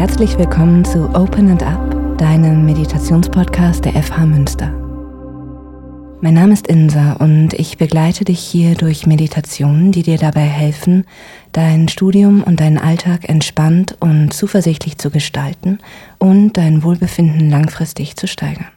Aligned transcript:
herzlich 0.00 0.38
willkommen 0.38 0.82
zu 0.82 1.10
Open 1.14 1.50
and 1.50 1.62
Up, 1.62 2.16
deinem 2.16 2.64
Meditationspodcast 2.64 3.84
der 3.84 4.02
FH 4.02 4.24
Münster. 4.24 4.72
Mein 6.22 6.32
Name 6.32 6.54
ist 6.54 6.68
Insa 6.68 7.12
und 7.18 7.52
ich 7.52 7.76
begleite 7.76 8.24
dich 8.24 8.40
hier 8.40 8.76
durch 8.76 9.06
Meditationen, 9.06 9.92
die 9.92 10.02
dir 10.02 10.16
dabei 10.16 10.40
helfen, 10.40 11.04
dein 11.52 11.88
Studium 11.88 12.42
und 12.42 12.60
deinen 12.60 12.78
Alltag 12.78 13.28
entspannt 13.28 13.94
und 14.00 14.32
zuversichtlich 14.32 14.96
zu 14.96 15.10
gestalten 15.10 15.80
und 16.16 16.54
dein 16.54 16.82
Wohlbefinden 16.82 17.50
langfristig 17.50 18.16
zu 18.16 18.26
steigern. 18.26 18.68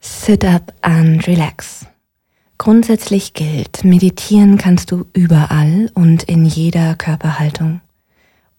Sit 0.00 0.46
up 0.46 0.72
and 0.80 1.26
relax. 1.26 1.84
Grundsätzlich 2.56 3.34
gilt, 3.34 3.84
meditieren 3.84 4.56
kannst 4.56 4.92
du 4.92 5.04
überall 5.12 5.90
und 5.92 6.22
in 6.22 6.46
jeder 6.46 6.94
Körperhaltung. 6.94 7.82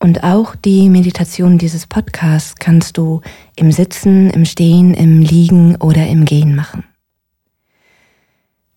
Und 0.04 0.22
auch 0.26 0.58
die 0.58 0.90
Meditation 0.90 1.58
dieses 1.58 1.88
Podcasts 1.88 2.56
kannst 2.60 2.98
du 2.98 3.22
im 3.56 3.72
Sitzen, 3.72 4.30
im 4.32 4.44
Stehen, 4.44 4.94
im 4.94 5.22
Liegen 5.22 5.78
oder 5.78 6.08
im 6.08 6.26
Gehen 6.26 6.56
machen. 6.56 6.84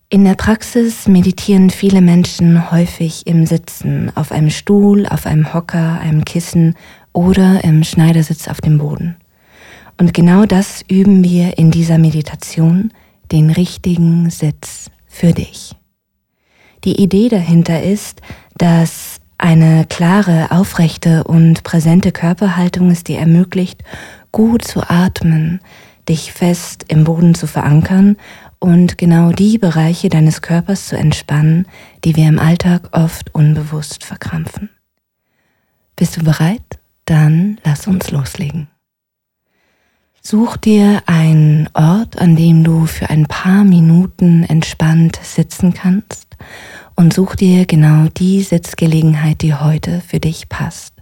In 0.08 0.24
der 0.24 0.36
Praxis 0.36 1.08
meditieren 1.08 1.70
viele 1.70 2.00
Menschen 2.00 2.70
häufig 2.70 3.26
im 3.26 3.44
Sitzen, 3.44 4.12
auf 4.14 4.30
einem 4.30 4.50
Stuhl, 4.50 5.04
auf 5.04 5.26
einem 5.26 5.52
Hocker, 5.52 5.98
einem 5.98 6.24
Kissen 6.24 6.76
oder 7.12 7.64
im 7.64 7.82
Schneidersitz 7.82 8.46
auf 8.46 8.60
dem 8.60 8.78
Boden. 8.78 9.16
Und 9.98 10.14
genau 10.14 10.46
das 10.46 10.84
üben 10.88 11.24
wir 11.24 11.58
in 11.58 11.72
dieser 11.72 11.98
Meditation, 11.98 12.92
den 13.32 13.50
richtigen 13.50 14.30
Sitz 14.30 14.92
für 15.08 15.32
dich. 15.32 15.74
Die 16.84 17.02
Idee 17.02 17.28
dahinter 17.28 17.82
ist, 17.82 18.20
dass 18.56 19.05
eine 19.38 19.86
klare, 19.86 20.50
aufrechte 20.50 21.24
und 21.24 21.62
präsente 21.62 22.12
Körperhaltung 22.12 22.90
es 22.90 23.04
dir 23.04 23.18
ermöglicht, 23.18 23.82
gut 24.32 24.64
zu 24.64 24.88
atmen, 24.88 25.60
dich 26.08 26.32
fest 26.32 26.84
im 26.88 27.04
Boden 27.04 27.34
zu 27.34 27.46
verankern 27.46 28.16
und 28.58 28.98
genau 28.98 29.32
die 29.32 29.58
Bereiche 29.58 30.08
deines 30.08 30.40
Körpers 30.42 30.86
zu 30.86 30.96
entspannen, 30.96 31.66
die 32.04 32.16
wir 32.16 32.28
im 32.28 32.38
Alltag 32.38 32.88
oft 32.92 33.34
unbewusst 33.34 34.04
verkrampfen. 34.04 34.70
Bist 35.96 36.16
du 36.16 36.24
bereit? 36.24 36.62
Dann 37.04 37.58
lass 37.64 37.86
uns 37.86 38.10
loslegen. 38.10 38.68
Such 40.20 40.56
dir 40.56 41.02
einen 41.06 41.68
Ort, 41.72 42.18
an 42.18 42.34
dem 42.34 42.64
du 42.64 42.86
für 42.86 43.10
ein 43.10 43.26
paar 43.26 43.62
Minuten 43.62 44.42
entspannt 44.42 45.20
sitzen 45.22 45.72
kannst 45.72 46.25
und 46.94 47.12
such 47.12 47.36
dir 47.36 47.66
genau 47.66 48.08
die 48.08 48.42
Sitzgelegenheit, 48.42 49.42
die 49.42 49.54
heute 49.54 50.00
für 50.00 50.20
dich 50.20 50.48
passt. 50.48 50.94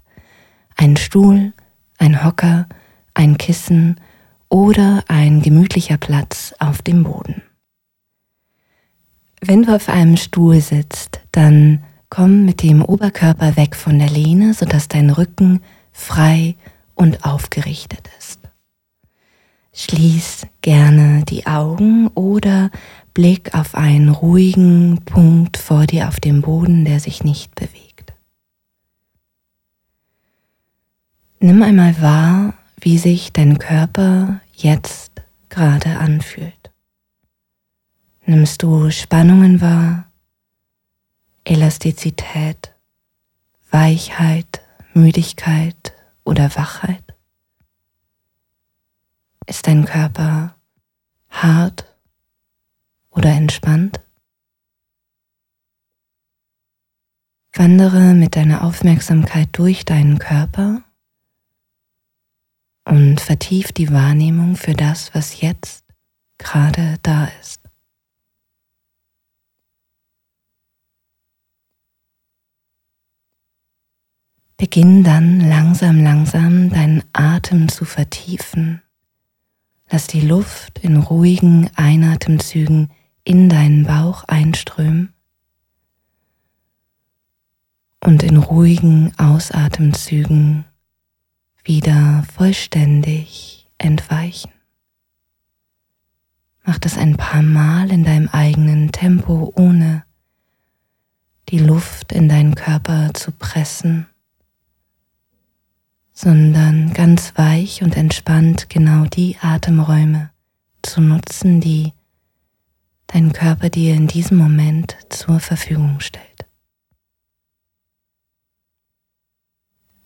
Ein 0.77 0.97
Stuhl, 0.97 1.53
ein 1.99 2.25
Hocker, 2.25 2.67
ein 3.15 3.39
Kissen 3.39 4.01
oder 4.49 5.05
ein 5.09 5.43
gemütlicher 5.43 5.97
Platz 5.97 6.55
auf 6.59 6.83
dem 6.83 7.05
Boden. 7.05 7.43
Wenn 9.41 9.63
du 9.63 9.75
auf 9.75 9.89
einem 9.89 10.17
Stuhl 10.17 10.61
sitzt, 10.61 11.21
dann 11.33 11.83
komm 12.09 12.45
mit 12.45 12.63
dem 12.63 12.83
Oberkörper 12.83 13.57
weg 13.57 13.77
von 13.77 13.99
der 13.99 14.11
Lehne, 14.11 14.55
sodass 14.55 14.89
dein 14.89 15.11
Rücken 15.11 15.61
frei 15.93 16.57
und 16.95 17.25
aufgerichtet 17.25 18.09
ist. 18.19 18.44
Schließ 19.77 20.47
gerne 20.63 21.25
die 21.25 21.47
Augen 21.47 22.07
oder 22.15 22.71
Blick 23.13 23.55
auf 23.55 23.75
einen 23.75 24.09
ruhigen 24.09 25.05
Punkt 25.05 25.57
vor 25.57 25.87
dir 25.87 26.09
auf 26.09 26.21
dem 26.21 26.43
Boden, 26.43 26.85
der 26.85 27.01
sich 27.01 27.25
nicht 27.25 27.55
bewegt. 27.57 28.15
Nimm 31.41 31.63
einmal 31.63 32.01
wahr, 32.01 32.55
wie 32.81 32.99
sich 32.99 33.33
dein 33.33 33.59
Körper 33.59 34.41
jetzt 34.55 35.11
gerade 35.49 35.99
anfühlt. 35.99 36.71
Nimmst 38.27 38.63
du 38.63 38.91
Spannungen 38.91 39.61
wahr, 39.61 40.11
Elastizität, 41.45 42.73
Weichheit, 43.71 44.63
Müdigkeit 44.95 45.93
oder 46.25 46.55
Wachheit? 46.57 47.04
Ist 49.47 49.67
dein 49.67 49.85
Körper 49.85 50.57
hart 51.29 51.85
oder 53.11 53.31
entspannt. 53.31 54.01
Wandere 57.53 58.15
mit 58.15 58.37
deiner 58.37 58.65
Aufmerksamkeit 58.65 59.49
durch 59.53 59.85
deinen 59.85 60.19
Körper 60.19 60.83
und 62.85 63.21
vertief 63.21 63.73
die 63.73 63.93
Wahrnehmung 63.93 64.57
für 64.57 64.75
das, 64.75 65.15
was 65.15 65.41
jetzt 65.41 65.85
gerade 66.39 66.99
da 67.03 67.27
ist. 67.41 67.61
Beginn 74.57 75.05
dann 75.05 75.41
langsam, 75.41 76.03
langsam 76.03 76.71
deinen 76.71 77.05
Atem 77.13 77.69
zu 77.69 77.85
vertiefen. 77.85 78.83
Lass 79.91 80.07
die 80.07 80.21
Luft 80.21 80.79
in 80.81 80.97
ruhigen 80.97 81.71
Einatemzügen 81.77 82.91
in 83.23 83.49
deinen 83.49 83.85
Bauch 83.85 84.25
einströmen 84.25 85.13
und 88.01 88.23
in 88.23 88.37
ruhigen 88.37 89.13
Ausatemzügen 89.19 90.65
wieder 91.65 92.25
vollständig 92.35 93.71
entweichen. 93.79 94.53
Mach 96.65 96.79
das 96.79 96.97
ein 96.97 97.17
paar 97.17 97.43
Mal 97.43 97.91
in 97.91 98.05
deinem 98.05 98.29
eigenen 98.29 98.91
Tempo, 98.93 99.53
ohne 99.57 100.05
die 101.51 101.59
Luft 101.59 102.13
in 102.13 102.29
deinen 102.29 102.55
Körper 102.55 103.13
zu 103.13 103.33
pressen, 103.33 104.07
sondern 106.15 106.95
ganz 106.95 107.33
weich 107.37 107.83
und 107.83 107.97
entspannt 107.97 108.71
genau 108.71 109.05
die 109.05 109.37
Atemräume 109.41 110.31
zu 110.81 111.01
nutzen, 111.01 111.61
die 111.61 111.93
dein 113.09 113.33
Körper 113.33 113.69
dir 113.69 113.95
in 113.95 114.07
diesem 114.07 114.39
Moment 114.39 114.97
zur 115.09 115.41
Verfügung 115.41 116.01
stellt. 116.01 116.25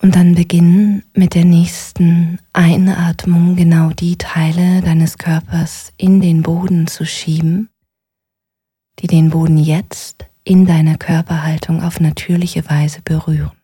Und 0.00 0.14
dann 0.14 0.34
beginnen 0.34 1.02
mit 1.12 1.34
der 1.34 1.44
nächsten 1.44 2.38
Einatmung 2.52 3.56
genau 3.56 3.90
die 3.90 4.16
Teile 4.16 4.80
deines 4.80 5.18
Körpers 5.18 5.92
in 5.96 6.20
den 6.20 6.42
Boden 6.42 6.86
zu 6.86 7.04
schieben, 7.04 7.68
die 9.00 9.08
den 9.08 9.30
Boden 9.30 9.58
jetzt 9.58 10.26
in 10.44 10.66
deiner 10.66 10.96
Körperhaltung 10.96 11.82
auf 11.82 12.00
natürliche 12.00 12.64
Weise 12.70 13.02
berühren. 13.02 13.57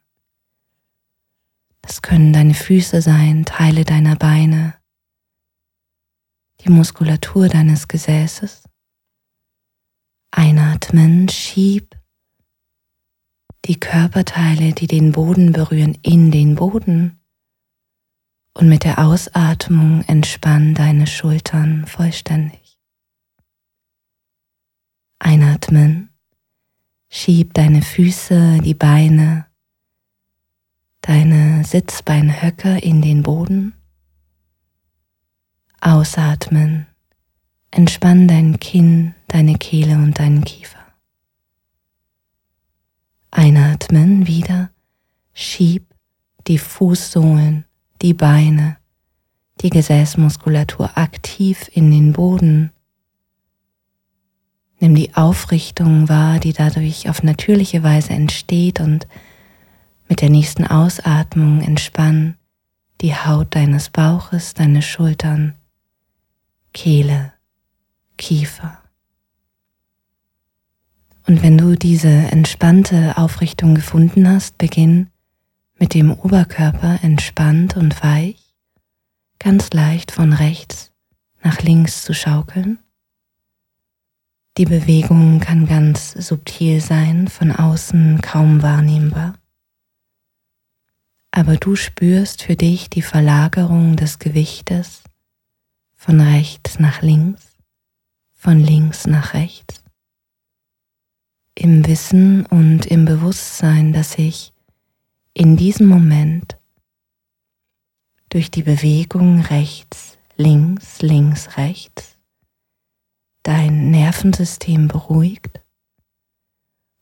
Das 1.86 2.00
können 2.00 2.32
deine 2.32 2.54
Füße 2.54 3.02
sein, 3.02 3.44
Teile 3.44 3.84
deiner 3.84 4.16
Beine, 4.16 4.74
die 6.60 6.70
Muskulatur 6.70 7.48
deines 7.48 7.88
Gesäßes 7.88 8.64
Einatmen, 10.30 11.28
schieb 11.28 11.96
die 13.66 13.78
Körperteile, 13.78 14.72
die 14.72 14.86
den 14.86 15.12
Boden 15.12 15.52
berühren, 15.52 15.96
in 16.02 16.30
den 16.30 16.54
Boden. 16.54 17.20
Und 18.54 18.68
mit 18.68 18.84
der 18.84 18.98
Ausatmung 18.98 20.02
entspann 20.08 20.74
deine 20.74 21.06
Schultern 21.06 21.86
vollständig. 21.86 22.80
Einatmen, 25.20 26.18
schieb 27.10 27.54
deine 27.54 27.82
Füße, 27.82 28.58
die 28.60 28.74
Beine, 28.74 29.46
deine 31.06 31.62
Sitzbeinhöcker 31.64 32.82
in 32.82 33.02
den 33.02 33.22
Boden. 33.22 33.74
Ausatmen, 35.80 36.86
entspann 37.70 38.26
dein 38.26 38.58
Kinn, 38.58 39.14
deine 39.28 39.58
Kehle 39.58 39.96
und 39.96 40.18
deinen 40.18 40.44
Kiefer. 40.44 40.78
Einatmen 43.30 44.26
wieder, 44.26 44.70
schieb 45.34 45.94
die 46.46 46.56
Fußsohlen, 46.56 47.66
die 48.00 48.14
Beine, 48.14 48.78
die 49.60 49.68
Gesäßmuskulatur 49.68 50.96
aktiv 50.96 51.70
in 51.74 51.90
den 51.90 52.14
Boden. 52.14 52.70
Nimm 54.80 54.94
die 54.94 55.14
Aufrichtung 55.14 56.08
wahr, 56.08 56.38
die 56.38 56.54
dadurch 56.54 57.10
auf 57.10 57.22
natürliche 57.22 57.82
Weise 57.82 58.14
entsteht 58.14 58.80
und 58.80 59.06
mit 60.08 60.20
der 60.20 60.30
nächsten 60.30 60.66
Ausatmung 60.66 61.62
entspann 61.62 62.36
die 63.00 63.14
Haut 63.14 63.54
deines 63.54 63.90
Bauches, 63.90 64.54
deine 64.54 64.82
Schultern, 64.82 65.54
Kehle, 66.72 67.32
Kiefer. 68.16 68.78
Und 71.26 71.42
wenn 71.42 71.56
du 71.56 71.74
diese 71.74 72.08
entspannte 72.08 73.16
Aufrichtung 73.16 73.74
gefunden 73.74 74.28
hast, 74.28 74.58
beginn 74.58 75.10
mit 75.78 75.94
dem 75.94 76.12
Oberkörper 76.12 76.98
entspannt 77.02 77.76
und 77.76 78.02
weich, 78.02 78.54
ganz 79.38 79.70
leicht 79.72 80.10
von 80.10 80.32
rechts 80.32 80.92
nach 81.42 81.60
links 81.62 82.04
zu 82.04 82.14
schaukeln. 82.14 82.78
Die 84.56 84.66
Bewegung 84.66 85.40
kann 85.40 85.66
ganz 85.66 86.12
subtil 86.12 86.80
sein, 86.80 87.28
von 87.28 87.50
außen 87.50 88.20
kaum 88.20 88.62
wahrnehmbar. 88.62 89.34
Aber 91.36 91.56
du 91.56 91.74
spürst 91.74 92.44
für 92.44 92.54
dich 92.54 92.90
die 92.90 93.02
Verlagerung 93.02 93.96
des 93.96 94.20
Gewichtes 94.20 95.02
von 95.96 96.20
rechts 96.20 96.78
nach 96.78 97.02
links, 97.02 97.58
von 98.34 98.60
links 98.60 99.08
nach 99.08 99.34
rechts. 99.34 99.82
Im 101.56 101.84
Wissen 101.88 102.46
und 102.46 102.86
im 102.86 103.04
Bewusstsein, 103.04 103.92
dass 103.92 104.16
ich 104.16 104.52
in 105.32 105.56
diesem 105.56 105.88
Moment 105.88 106.56
durch 108.28 108.52
die 108.52 108.62
Bewegung 108.62 109.40
rechts, 109.40 110.16
links, 110.36 111.02
links, 111.02 111.56
rechts 111.56 112.16
dein 113.42 113.90
Nervensystem 113.90 114.86
beruhigt 114.86 115.64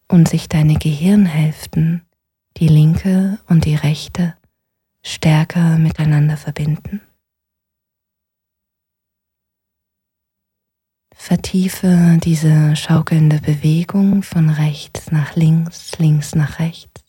und 0.08 0.26
sich 0.26 0.48
deine 0.48 0.78
Gehirnhälften, 0.78 2.06
die 2.56 2.68
linke 2.68 3.38
und 3.48 3.64
die 3.64 3.74
rechte, 3.74 4.34
stärker 5.02 5.78
miteinander 5.78 6.36
verbinden. 6.36 7.00
Vertiefe 11.14 12.18
diese 12.22 12.74
schaukelnde 12.74 13.40
Bewegung 13.40 14.22
von 14.22 14.50
rechts 14.50 15.12
nach 15.12 15.36
links, 15.36 15.96
links 15.98 16.34
nach 16.34 16.58
rechts. 16.58 17.04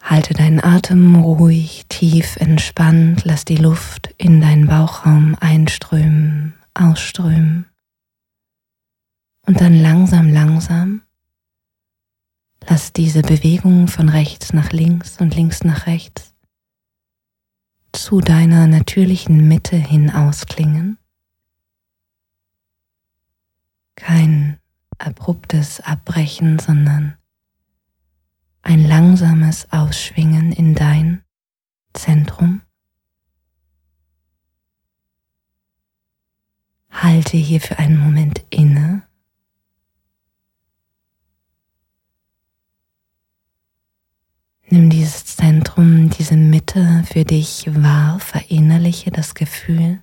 Halte 0.00 0.34
deinen 0.34 0.62
Atem 0.62 1.16
ruhig, 1.16 1.84
tief 1.88 2.36
entspannt, 2.36 3.24
lass 3.24 3.44
die 3.44 3.56
Luft 3.56 4.14
in 4.18 4.40
deinen 4.40 4.68
Bauchraum 4.68 5.36
einströmen, 5.40 6.54
ausströmen. 6.74 7.66
Und 9.46 9.60
dann 9.60 9.80
langsam, 9.80 10.32
langsam 10.32 11.02
lass 12.68 12.92
diese 12.92 13.22
Bewegung 13.22 13.88
von 13.88 14.08
rechts 14.08 14.52
nach 14.52 14.72
links 14.72 15.20
und 15.20 15.34
links 15.34 15.64
nach 15.64 15.86
rechts 15.86 16.34
zu 17.92 18.20
deiner 18.20 18.66
natürlichen 18.66 19.48
Mitte 19.48 19.76
hin 19.76 20.10
ausklingen. 20.10 20.98
Kein 23.94 24.60
abruptes 24.98 25.80
Abbrechen, 25.80 26.58
sondern 26.58 27.16
ein 28.62 28.86
langsames 28.86 29.72
Ausschwingen 29.72 30.52
in 30.52 30.74
dein 30.74 31.24
Zentrum. 31.94 32.60
Halte 36.90 37.36
hier 37.36 37.60
für 37.60 37.78
einen 37.78 37.98
Moment 37.98 38.44
inne 38.50 39.06
Nimm 44.68 44.90
dieses 44.90 45.24
Zentrum, 45.24 46.10
diese 46.10 46.36
Mitte 46.56 47.02
für 47.04 47.24
dich 47.24 47.66
wahr, 47.68 48.18
verinnerliche 48.18 49.10
das 49.10 49.34
Gefühl, 49.34 50.02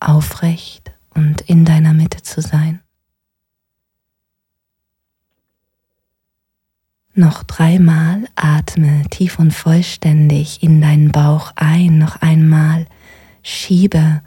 aufrecht 0.00 0.90
und 1.14 1.42
in 1.42 1.64
deiner 1.64 1.94
Mitte 1.94 2.22
zu 2.22 2.40
sein. 2.40 2.80
Noch 7.14 7.44
dreimal 7.44 8.24
atme 8.34 9.04
tief 9.10 9.38
und 9.38 9.52
vollständig 9.52 10.64
in 10.64 10.80
deinen 10.80 11.12
Bauch 11.12 11.52
ein, 11.54 11.98
noch 11.98 12.16
einmal 12.16 12.86
schiebe 13.44 14.22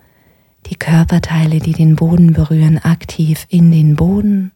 die 0.68 0.78
Körperteile, 0.78 1.60
die 1.60 1.74
den 1.74 1.98
Boden 1.98 2.32
berühren, 2.32 2.78
aktiv 2.78 3.48
in 3.50 3.70
den 3.70 3.98
Boden. 3.98 4.54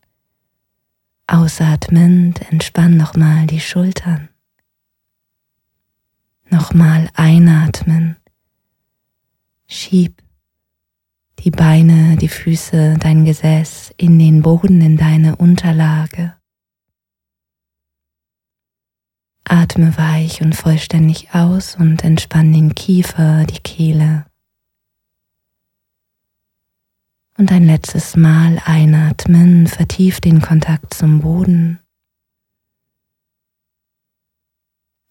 Ausatmend 1.27 2.49
entspann 2.49 2.95
nochmal 2.95 3.45
die 3.45 3.59
Schultern. 3.59 4.29
Nochmal 6.49 7.09
einatmen. 7.13 8.17
Schieb 9.67 10.21
die 11.39 11.51
Beine, 11.51 12.15
die 12.17 12.27
Füße, 12.27 12.97
dein 12.99 13.25
Gesäß 13.25 13.93
in 13.97 14.17
den 14.17 14.41
Boden, 14.41 14.81
in 14.81 14.97
deine 14.97 15.35
Unterlage. 15.35 16.33
Atme 19.43 19.95
weich 19.97 20.41
und 20.41 20.55
vollständig 20.55 21.35
aus 21.35 21.75
und 21.75 22.03
entspann 22.03 22.51
den 22.51 22.73
Kiefer, 22.73 23.45
die 23.45 23.59
Kehle. 23.59 24.25
Und 27.37 27.51
ein 27.51 27.65
letztes 27.65 28.15
Mal 28.15 28.59
einatmen, 28.65 29.67
vertief 29.67 30.21
den 30.21 30.41
Kontakt 30.41 30.93
zum 30.93 31.19
Boden. 31.19 31.79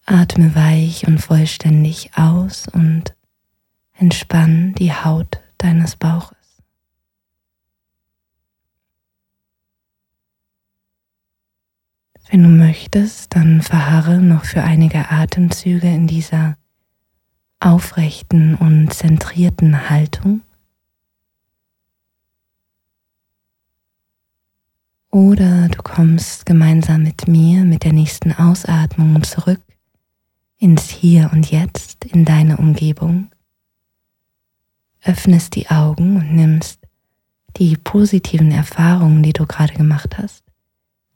Atme 0.06 0.54
weich 0.54 1.06
und 1.06 1.18
vollständig 1.18 2.10
aus 2.16 2.68
und 2.68 3.14
entspann 3.94 4.74
die 4.74 4.92
Haut 4.92 5.40
deines 5.56 5.96
Bauches. 5.96 6.36
Wenn 12.30 12.42
du 12.42 12.48
möchtest, 12.48 13.34
dann 13.34 13.62
verharre 13.62 14.18
noch 14.18 14.44
für 14.44 14.62
einige 14.62 15.10
Atemzüge 15.10 15.88
in 15.88 16.06
dieser 16.06 16.56
aufrechten 17.60 18.56
und 18.56 18.92
zentrierten 18.92 19.88
Haltung. 19.88 20.42
Oder 25.10 25.68
du 25.68 25.80
kommst 25.82 26.44
gemeinsam 26.44 27.04
mit 27.04 27.26
mir 27.28 27.64
mit 27.64 27.84
der 27.84 27.92
nächsten 27.92 28.32
Ausatmung 28.32 29.22
zurück 29.22 29.60
ins 30.64 30.88
Hier 30.88 31.28
und 31.30 31.50
Jetzt, 31.50 32.06
in 32.06 32.24
deine 32.24 32.56
Umgebung, 32.56 33.30
öffnest 35.02 35.56
die 35.56 35.68
Augen 35.68 36.16
und 36.16 36.34
nimmst 36.34 36.80
die 37.58 37.76
positiven 37.76 38.50
Erfahrungen, 38.50 39.22
die 39.22 39.34
du 39.34 39.44
gerade 39.44 39.74
gemacht 39.74 40.16
hast, 40.16 40.42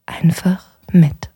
einfach 0.04 0.66
mit. 0.92 1.27